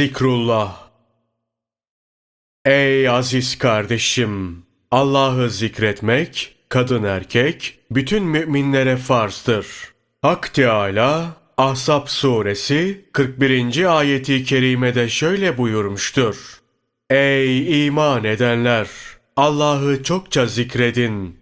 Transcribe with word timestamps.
Zikrullah 0.00 0.90
Ey 2.64 3.08
aziz 3.08 3.58
kardeşim! 3.58 4.62
Allah'ı 4.90 5.50
zikretmek, 5.50 6.56
kadın 6.68 7.04
erkek, 7.04 7.78
bütün 7.90 8.24
müminlere 8.24 8.96
farzdır. 8.96 9.66
Hak 10.22 10.54
Teâlâ, 10.54 11.36
Ahzab 11.56 12.06
suresi 12.06 13.04
41. 13.12 13.98
ayeti 13.98 14.44
kerimede 14.44 15.08
şöyle 15.08 15.58
buyurmuştur. 15.58 16.60
Ey 17.10 17.86
iman 17.86 18.24
edenler! 18.24 18.88
Allah'ı 19.36 20.02
çokça 20.02 20.46
zikredin. 20.46 21.40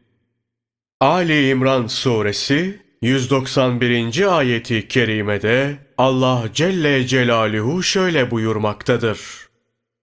Ali 1.01 1.49
İmran 1.49 1.87
suresi 1.87 2.83
191. 3.03 4.39
ayeti 4.39 4.89
kerimede 4.89 5.77
Allah 5.99 6.45
Celle 6.55 7.07
Celaluhu 7.07 7.83
şöyle 7.83 8.31
buyurmaktadır. 8.31 9.21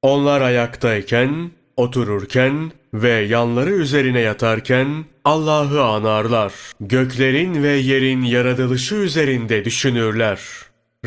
Onlar 0.02 0.42
ayaktayken, 0.42 1.52
otururken 1.78 2.72
ve 2.94 3.10
yanları 3.10 3.72
üzerine 3.72 4.20
yatarken 4.20 5.06
Allah'ı 5.26 5.84
anarlar. 5.84 6.54
Göklerin 6.80 7.64
ve 7.64 7.70
yerin 7.72 8.22
yaratılışı 8.22 8.96
üzerinde 8.96 9.66
düşünürler. 9.66 10.40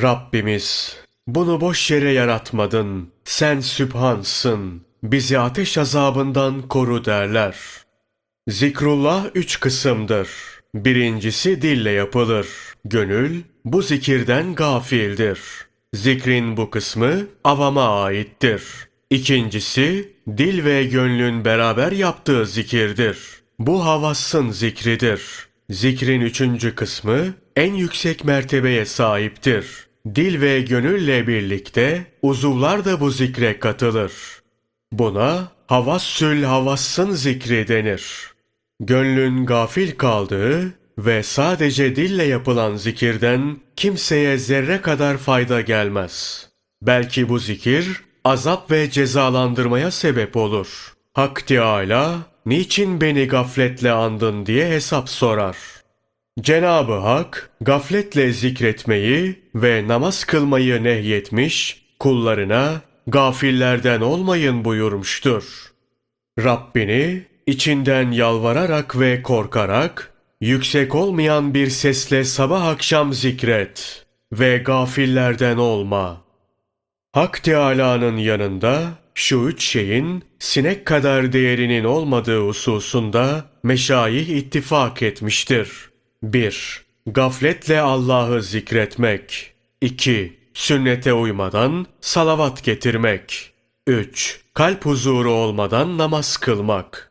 Rabbimiz, 0.03 0.97
bunu 1.27 1.61
boş 1.61 1.91
yere 1.91 2.13
yaratmadın. 2.13 3.09
Sen 3.25 3.61
sübhansın. 3.61 4.83
Bizi 5.03 5.39
ateş 5.39 5.79
azabından 5.79 6.63
koru 6.63 7.05
derler. 7.05 7.57
Zikrullah 8.49 9.27
üç 9.35 9.61
kısımdır. 9.61 10.29
Birincisi 10.75 11.63
dille 11.63 11.91
yapılır. 11.91 12.47
Gönül 12.85 13.43
bu 13.65 13.83
zikirden 13.83 14.55
gafildir. 14.55 15.41
Zikrin 15.95 16.57
bu 16.57 16.71
kısmı 16.71 17.27
avama 17.45 18.03
aittir. 18.03 18.63
İkincisi 19.11 20.13
dil 20.37 20.65
ve 20.65 20.85
gönlün 20.85 21.45
beraber 21.45 21.93
yaptığı 21.93 22.47
zikirdir. 22.47 23.19
Bu 23.59 23.85
havassın 23.85 24.51
zikridir. 24.51 25.23
Zikrin 25.71 26.21
üçüncü 26.21 26.75
kısmı 26.75 27.35
en 27.57 27.75
yüksek 27.75 28.25
mertebeye 28.25 28.85
sahiptir. 28.85 29.67
Dil 30.15 30.41
ve 30.41 30.61
gönülle 30.61 31.27
birlikte 31.27 32.07
uzuvlar 32.23 32.85
da 32.85 33.01
bu 33.01 33.11
zikre 33.11 33.59
katılır. 33.59 34.13
Buna 34.93 35.53
havassül 35.67 36.43
havassın 36.43 37.11
zikri 37.11 37.69
denir. 37.69 38.38
Gönlün 38.81 39.47
gafil 39.47 39.97
kaldığı 39.97 40.75
ve 40.99 41.23
sadece 41.23 41.97
dille 41.97 42.25
yapılan 42.25 42.77
zikirden 42.77 43.57
kimseye 43.77 44.39
zerre 44.39 44.81
kadar 44.81 45.17
fayda 45.17 45.61
gelmez. 45.61 46.49
Belki 46.83 47.29
bu 47.29 47.39
zikir 47.39 48.01
azap 48.25 48.71
ve 48.71 48.91
cezalandırmaya 48.91 49.91
sebep 49.91 50.37
olur. 50.37 50.93
Hak 51.15 51.47
Teâlâ, 51.47 52.19
niçin 52.47 53.01
beni 53.01 53.29
gafletle 53.29 53.93
andın 53.93 54.47
diye 54.47 54.69
hesap 54.71 55.09
sorar. 55.09 55.57
Cenabı 56.41 56.93
Hak, 56.93 57.51
gafletle 57.61 58.33
zikretmeyi 58.33 59.43
ve 59.55 59.89
namaz 59.89 60.25
kılmayı 60.25 60.85
nehyetmiş, 60.85 61.83
kullarına 61.99 62.81
gafillerden 63.07 64.01
olmayın 64.01 64.65
buyurmuştur. 64.65 65.73
Rabbini 66.39 67.28
içinden 67.49 68.11
yalvararak 68.11 69.01
ve 69.01 69.23
korkarak, 69.23 70.13
yüksek 70.41 70.95
olmayan 70.95 71.55
bir 71.55 71.71
sesle 71.71 72.25
sabah 72.25 72.67
akşam 72.67 73.13
zikret 73.15 74.07
ve 74.33 74.59
gafillerden 74.59 75.57
olma. 75.57 76.21
Hak 77.13 77.43
Teâlâ'nın 77.43 78.17
yanında 78.17 78.89
şu 79.15 79.37
üç 79.49 79.63
şeyin 79.65 80.25
sinek 80.39 80.87
kadar 80.87 81.33
değerinin 81.33 81.85
olmadığı 81.85 82.47
hususunda 82.47 83.45
meşayih 83.63 84.29
ittifak 84.29 85.03
etmiştir. 85.03 85.91
1. 86.23 86.83
Gafletle 87.07 87.81
Allah'ı 87.81 88.43
zikretmek. 88.43 89.55
2. 89.81 90.39
Sünnete 90.55 91.13
uymadan 91.13 91.87
salavat 92.01 92.65
getirmek. 92.65 93.53
3. 93.87 94.41
Kalp 94.55 94.85
huzuru 94.85 95.33
olmadan 95.33 95.99
namaz 95.99 96.37
kılmak. 96.37 97.08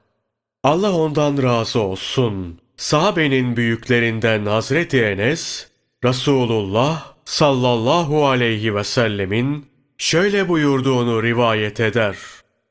Allah 0.63 0.91
ondan 0.91 1.44
razı 1.44 1.79
olsun. 1.79 2.59
Sahabenin 2.78 3.57
büyüklerinden 3.57 4.45
Hazreti 4.45 5.01
Enes, 5.01 5.68
Resulullah 6.03 7.13
sallallahu 7.25 8.28
aleyhi 8.28 8.75
ve 8.75 8.84
sellemin 8.84 9.66
şöyle 9.97 10.50
buyurduğunu 10.50 11.23
rivayet 11.23 11.79
eder. 11.79 12.16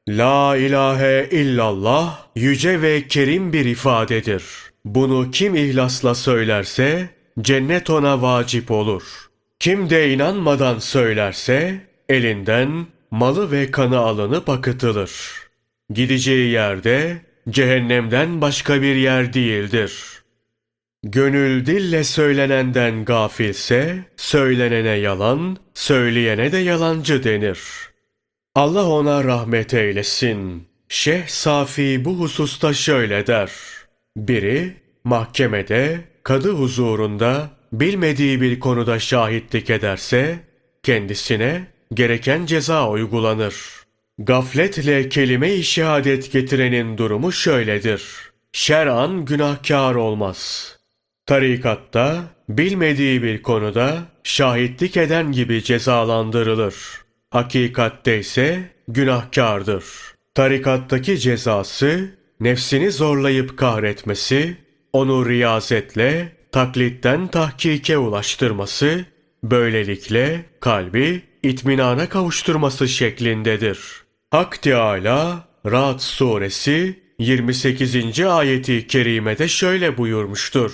La 0.08 0.56
ilahe 0.56 1.28
illallah 1.30 2.26
yüce 2.36 2.82
ve 2.82 3.08
kerim 3.08 3.52
bir 3.52 3.64
ifadedir. 3.64 4.44
Bunu 4.84 5.30
kim 5.30 5.54
ihlasla 5.54 6.14
söylerse 6.14 7.08
cennet 7.40 7.90
ona 7.90 8.22
vacip 8.22 8.70
olur. 8.70 9.02
Kim 9.60 9.90
de 9.90 10.12
inanmadan 10.12 10.78
söylerse 10.78 11.80
elinden 12.08 12.86
malı 13.10 13.50
ve 13.50 13.70
kanı 13.70 13.98
alınıp 13.98 14.48
akıtılır. 14.48 15.12
Gideceği 15.90 16.50
yerde 16.50 17.25
cehennemden 17.50 18.40
başka 18.40 18.82
bir 18.82 18.94
yer 18.96 19.32
değildir. 19.32 19.92
Gönül 21.02 21.66
dille 21.66 22.04
söylenenden 22.04 23.04
gafilse, 23.04 23.98
söylenene 24.16 24.88
yalan, 24.96 25.56
söyleyene 25.74 26.52
de 26.52 26.58
yalancı 26.58 27.24
denir. 27.24 27.60
Allah 28.54 28.88
ona 28.88 29.24
rahmet 29.24 29.74
eylesin. 29.74 30.68
Şeyh 30.88 31.26
Safi 31.26 32.04
bu 32.04 32.20
hususta 32.20 32.74
şöyle 32.74 33.26
der. 33.26 33.50
Biri, 34.16 34.76
mahkemede, 35.04 36.00
kadı 36.22 36.52
huzurunda, 36.52 37.50
bilmediği 37.72 38.40
bir 38.40 38.60
konuda 38.60 38.98
şahitlik 38.98 39.70
ederse, 39.70 40.38
kendisine 40.82 41.66
gereken 41.94 42.46
ceza 42.46 42.90
uygulanır. 42.90 43.85
Gafletle 44.18 45.08
kelime-i 45.08 45.62
şehadet 45.62 46.32
getirenin 46.32 46.98
durumu 46.98 47.32
şöyledir. 47.32 48.02
Şer'an 48.52 49.24
günahkar 49.24 49.94
olmaz. 49.94 50.72
Tarikatta 51.26 52.24
bilmediği 52.48 53.22
bir 53.22 53.42
konuda 53.42 53.98
şahitlik 54.24 54.96
eden 54.96 55.32
gibi 55.32 55.62
cezalandırılır. 55.62 56.74
Hakikatte 57.30 58.18
ise 58.18 58.70
günahkardır. 58.88 59.84
Tarikattaki 60.34 61.18
cezası 61.18 62.10
nefsini 62.40 62.90
zorlayıp 62.90 63.58
kahretmesi, 63.58 64.56
onu 64.92 65.28
riyazetle, 65.28 66.32
taklitten 66.52 67.28
tahkike 67.28 67.98
ulaştırması, 67.98 69.04
böylelikle 69.42 70.44
kalbi 70.60 71.22
itminana 71.42 72.08
kavuşturması 72.08 72.88
şeklindedir. 72.88 74.05
Hak 74.30 74.62
Teâlâ 74.62 75.44
Ra'd 75.66 75.98
suresi 75.98 77.00
28. 77.18 78.20
ayeti 78.20 78.86
kerimede 78.86 79.48
şöyle 79.48 79.98
buyurmuştur. 79.98 80.72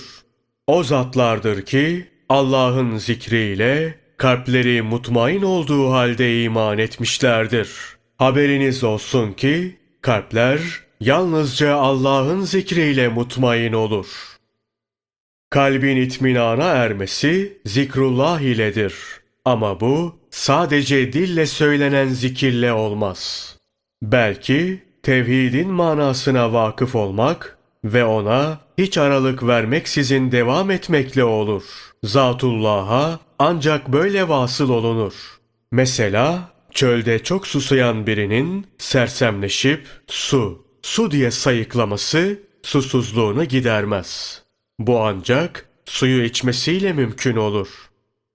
O 0.67 0.83
zatlardır 0.83 1.65
ki 1.65 2.07
Allah'ın 2.29 2.97
zikriyle 2.97 3.99
kalpleri 4.17 4.81
mutmain 4.81 5.41
olduğu 5.41 5.91
halde 5.91 6.43
iman 6.43 6.77
etmişlerdir. 6.77 7.69
Haberiniz 8.17 8.83
olsun 8.83 9.33
ki 9.33 9.77
kalpler 10.01 10.59
yalnızca 10.99 11.75
Allah'ın 11.75 12.41
zikriyle 12.41 13.07
mutmain 13.07 13.73
olur. 13.73 14.07
Kalbin 15.49 15.97
itminana 15.97 16.67
ermesi 16.67 17.57
zikrullah 17.65 18.41
iledir. 18.41 18.93
Ama 19.45 19.79
bu 19.79 20.22
sadece 20.33 21.13
dille 21.13 21.45
söylenen 21.45 22.07
zikirle 22.07 22.73
olmaz. 22.73 23.49
Belki 24.01 24.83
tevhidin 25.03 25.69
manasına 25.69 26.53
vakıf 26.53 26.95
olmak 26.95 27.57
ve 27.83 28.05
ona 28.05 28.59
hiç 28.77 28.97
aralık 28.97 29.47
vermeksizin 29.47 30.31
devam 30.31 30.71
etmekle 30.71 31.23
olur. 31.23 31.63
Zatullah'a 32.03 33.19
ancak 33.39 33.87
böyle 33.87 34.29
vasıl 34.29 34.69
olunur. 34.69 35.13
Mesela 35.71 36.51
çölde 36.71 37.23
çok 37.23 37.47
susayan 37.47 38.07
birinin 38.07 38.67
sersemleşip 38.77 39.87
su, 40.07 40.65
su 40.81 41.11
diye 41.11 41.31
sayıklaması 41.31 42.39
susuzluğunu 42.63 43.45
gidermez. 43.45 44.41
Bu 44.79 44.99
ancak 44.99 45.69
suyu 45.85 46.23
içmesiyle 46.23 46.93
mümkün 46.93 47.35
olur. 47.35 47.67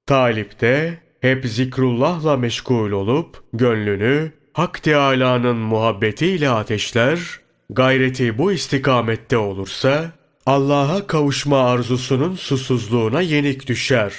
Talip 0.06 0.60
de 0.60 1.07
hep 1.20 1.46
zikrullahla 1.46 2.36
meşgul 2.36 2.90
olup 2.90 3.42
gönlünü 3.52 4.32
Hak 4.52 4.82
Teâlâ'nın 4.82 5.56
muhabbetiyle 5.56 6.50
ateşler, 6.50 7.40
gayreti 7.70 8.38
bu 8.38 8.52
istikamette 8.52 9.38
olursa, 9.38 10.12
Allah'a 10.46 11.06
kavuşma 11.06 11.70
arzusunun 11.70 12.34
susuzluğuna 12.34 13.20
yenik 13.20 13.66
düşer. 13.66 14.14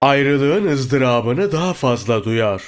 Ayrılığın 0.00 0.66
ızdırabını 0.66 1.52
daha 1.52 1.72
fazla 1.72 2.24
duyar. 2.24 2.62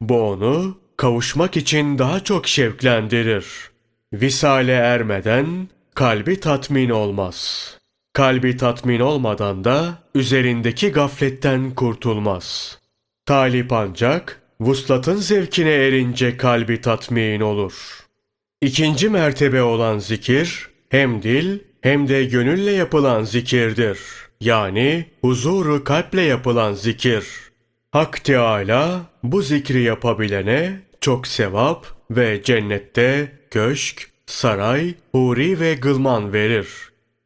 Bu 0.00 0.22
onu 0.22 0.78
kavuşmak 0.96 1.56
için 1.56 1.98
daha 1.98 2.24
çok 2.24 2.48
şevklendirir. 2.48 3.46
Visale 4.12 4.72
ermeden 4.72 5.68
kalbi 5.94 6.40
tatmin 6.40 6.90
olmaz. 6.90 7.70
Kalbi 8.12 8.56
tatmin 8.56 9.00
olmadan 9.00 9.64
da 9.64 9.98
üzerindeki 10.14 10.92
gafletten 10.92 11.74
kurtulmaz. 11.74 12.78
Talip 13.26 13.72
ancak 13.72 14.40
vuslatın 14.60 15.16
zevkine 15.16 15.70
erince 15.70 16.36
kalbi 16.36 16.80
tatmin 16.80 17.40
olur. 17.40 17.74
İkinci 18.60 19.08
mertebe 19.08 19.62
olan 19.62 19.98
zikir 19.98 20.68
hem 20.88 21.22
dil 21.22 21.58
hem 21.80 22.08
de 22.08 22.24
gönülle 22.24 22.70
yapılan 22.70 23.24
zikirdir. 23.24 23.98
Yani 24.40 25.06
huzuru 25.20 25.84
kalple 25.84 26.22
yapılan 26.22 26.72
zikir. 26.72 27.26
Hak 27.92 28.24
Teala 28.24 29.00
bu 29.22 29.42
zikri 29.42 29.82
yapabilene 29.82 30.80
çok 31.00 31.26
sevap 31.26 31.86
ve 32.10 32.42
cennette 32.42 33.32
köşk, 33.50 34.10
saray, 34.26 34.94
huri 35.12 35.60
ve 35.60 35.74
gılman 35.74 36.32
verir. 36.32 36.68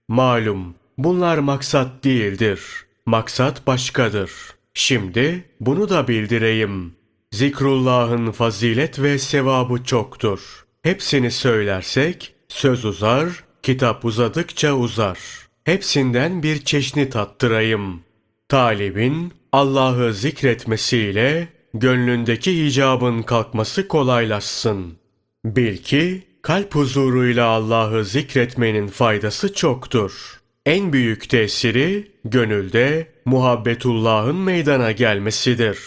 Malum 0.08 0.74
bunlar 0.98 1.38
maksat 1.38 2.04
değildir. 2.04 2.60
Maksat 3.06 3.66
başkadır. 3.66 4.30
Şimdi 4.74 5.44
bunu 5.60 5.88
da 5.88 6.08
bildireyim. 6.08 6.94
Zikrullah'ın 7.32 8.30
fazilet 8.30 9.02
ve 9.02 9.18
sevabı 9.18 9.84
çoktur. 9.84 10.64
Hepsini 10.82 11.30
söylersek 11.30 12.34
söz 12.48 12.84
uzar, 12.84 13.44
kitap 13.62 14.04
uzadıkça 14.04 14.74
uzar. 14.74 15.18
Hepsinden 15.64 16.42
bir 16.42 16.64
çeşni 16.64 17.10
tattırayım. 17.10 18.00
Talibin 18.48 19.32
Allah'ı 19.52 20.14
zikretmesiyle 20.14 21.48
gönlündeki 21.74 22.66
hicabın 22.66 23.22
kalkması 23.22 23.88
kolaylaşsın. 23.88 24.98
Bil 25.44 25.76
ki 25.76 26.22
kalp 26.42 26.74
huzuruyla 26.74 27.46
Allah'ı 27.46 28.04
zikretmenin 28.04 28.86
faydası 28.86 29.54
çoktur. 29.54 30.39
En 30.66 30.92
büyük 30.92 31.28
tesiri 31.28 32.10
gönülde 32.24 33.06
muhabbetullah'ın 33.24 34.36
meydana 34.36 34.92
gelmesidir. 34.92 35.78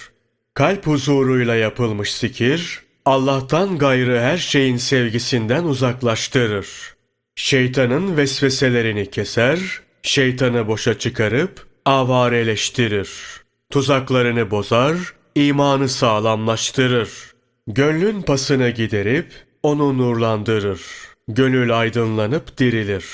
Kalp 0.53 0.87
huzuruyla 0.87 1.55
yapılmış 1.55 2.13
zikir, 2.13 2.83
Allah'tan 3.05 3.77
gayrı 3.77 4.19
her 4.19 4.37
şeyin 4.37 4.77
sevgisinden 4.77 5.63
uzaklaştırır. 5.63 6.67
Şeytanın 7.35 8.17
vesveselerini 8.17 9.11
keser, 9.11 9.59
şeytanı 10.03 10.67
boşa 10.67 10.99
çıkarıp 10.99 11.65
avareleştirir. 11.85 13.09
Tuzaklarını 13.69 14.51
bozar, 14.51 14.97
imanı 15.35 15.89
sağlamlaştırır. 15.89 17.09
Gönlün 17.67 18.21
pasını 18.21 18.69
giderip 18.69 19.31
onu 19.63 19.97
nurlandırır. 19.97 20.81
Gönül 21.27 21.79
aydınlanıp 21.79 22.57
dirilir. 22.57 23.05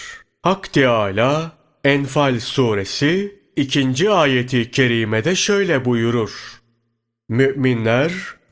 Hak 0.41 0.73
Teâlâ 0.73 1.51
Enfal 1.83 2.39
suresi 2.39 3.39
2. 3.55 4.09
ayeti 4.09 4.71
kerimede 4.71 5.35
şöyle 5.35 5.85
buyurur. 5.85 6.61
Müminler 7.29 8.11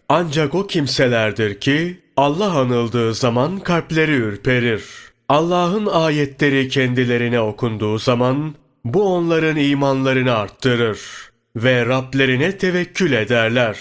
ancak 0.09 0.55
o 0.55 0.67
kimselerdir 0.67 1.59
ki 1.59 1.99
Allah 2.17 2.59
anıldığı 2.59 3.13
zaman 3.13 3.59
kalpleri 3.59 4.11
ürperir. 4.11 4.83
Allah'ın 5.29 5.85
ayetleri 5.85 6.69
kendilerine 6.69 7.39
okunduğu 7.39 7.97
zaman 7.97 8.55
bu 8.85 9.15
onların 9.15 9.57
imanlarını 9.57 10.35
arttırır 10.35 10.99
ve 11.55 11.85
Rablerine 11.85 12.57
tevekkül 12.57 13.11
ederler. 13.11 13.77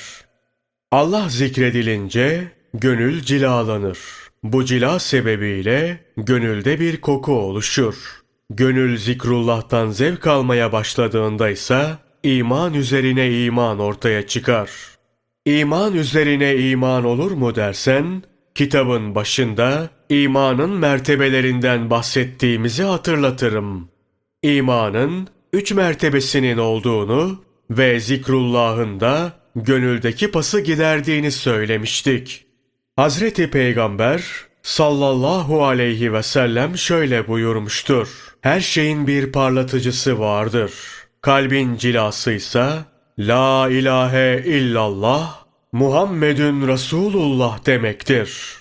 Allah 0.90 1.28
zikredilince 1.28 2.44
gönül 2.74 3.20
cilalanır. 3.20 3.98
Bu 4.52 4.64
cila 4.64 4.98
sebebiyle 4.98 5.98
gönülde 6.16 6.80
bir 6.80 7.00
koku 7.00 7.32
oluşur. 7.32 7.94
Gönül 8.50 8.98
zikrullah'tan 8.98 9.90
zevk 9.90 10.26
almaya 10.26 10.72
başladığında 10.72 11.50
ise 11.50 11.86
iman 12.22 12.74
üzerine 12.74 13.44
iman 13.44 13.78
ortaya 13.78 14.26
çıkar. 14.26 14.70
İman 15.46 15.94
üzerine 15.94 16.56
iman 16.56 17.04
olur 17.04 17.30
mu 17.30 17.54
dersen, 17.54 18.22
kitabın 18.54 19.14
başında 19.14 19.90
imanın 20.08 20.70
mertebelerinden 20.70 21.90
bahsettiğimizi 21.90 22.82
hatırlatırım. 22.82 23.88
İmanın 24.42 25.28
üç 25.52 25.72
mertebesinin 25.72 26.58
olduğunu 26.58 27.42
ve 27.70 28.00
zikrullahın 28.00 29.00
da 29.00 29.32
gönüldeki 29.56 30.30
pası 30.30 30.60
giderdiğini 30.60 31.30
söylemiştik. 31.30 32.45
Hazreti 32.96 33.50
Peygamber 33.50 34.24
sallallahu 34.62 35.64
aleyhi 35.64 36.12
ve 36.12 36.22
sellem 36.22 36.76
şöyle 36.78 37.28
buyurmuştur. 37.28 38.08
Her 38.40 38.60
şeyin 38.60 39.06
bir 39.06 39.32
parlatıcısı 39.32 40.18
vardır. 40.18 40.72
Kalbin 41.20 41.76
cilası 41.76 42.32
ise 42.32 42.68
La 43.18 43.68
ilahe 43.70 44.42
illallah 44.46 45.44
Muhammedun 45.72 46.68
Resulullah 46.68 47.66
demektir. 47.66 48.56